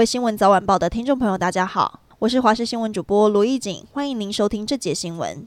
[0.00, 5.46] 位新闻早晚报的听众朋友，大家好，我是华视新闻主播罗艺锦，欢迎您收听这节新闻。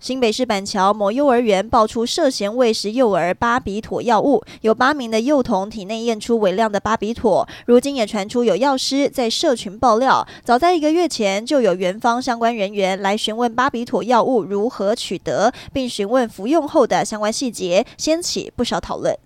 [0.00, 7.48] 新北市板桥某幼儿园爆出涉嫌喂食幼儿巴比妥药物，有八名的幼童体内验出微量的巴比妥。
[7.66, 19.16] 如今也传出有药师在社群爆料，早在一个月前就有园方相关人员来询问巴比妥药物如何取得，并询问服用后的相关细节，掀起不少讨论。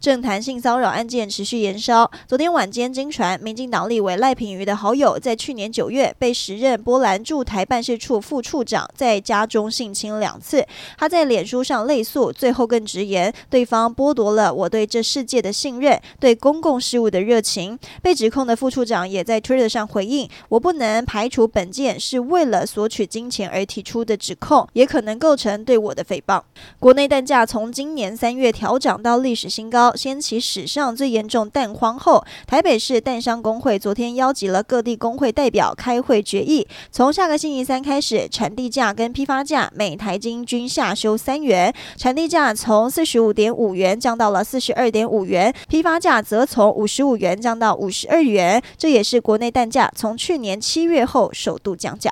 [0.00, 2.08] 政坛性骚扰案件持续延烧。
[2.28, 10.64] 昨天晚间，经传民进党立委赖品妤的好友，在去年九月被时任波兰驻台办事处副处长在家中性侵两次。
[10.96, 17.76] 他在脸书上类诉，最后更直言，对方剥夺了我对这世界的信任，对公共事务的热情。
[18.00, 26.40] 被指控的副处长也在 Twitter 上回应：“我不能排除本件是为了索取金钱而提出的指控，也可能构成对我的诽谤。”
[26.78, 29.87] 国内蛋价从今年三月调涨到历史新高。
[29.94, 52.10] 掀起史上最严重蛋荒后，台北市蛋商工会昨天邀集了各地工会代表开会决议，从下个星期三开始，产地价跟批发价每台斤均下修三元，产地价从四十五点五元降到了四十二点五元，批发价则从五十五元降到五十二元，这也是国内蛋价从去年七月后首度降价。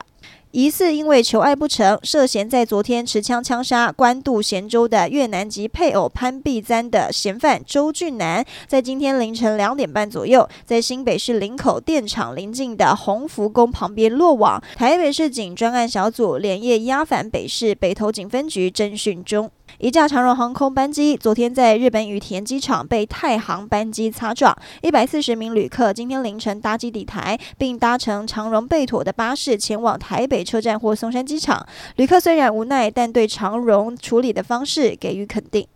[0.57, 14.59] 疑似因为求爱不成，涉嫌在昨天持枪枪杀官渡咸州的越南籍配偶潘碧簪的嫌犯周俊南，在今天凌晨两点半左右，在新北市林口电厂邻近的鸿福宫旁边落网。
[14.75, 19.51] 台北市警专案小组连夜押返北市北投警分局侦讯中。
[19.79, 31.66] 一架长荣航空班机昨天在日本羽田机场被太航班机擦撞，一百四十名旅客今天凌晨搭机抵台，并搭乘长荣备妥的巴士前往台北车站或松山机场。
[31.97, 35.66] 旅客虽然无奈，但对长荣处理的方式给予肯定。